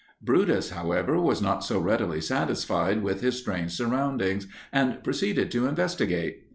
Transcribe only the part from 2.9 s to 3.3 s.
with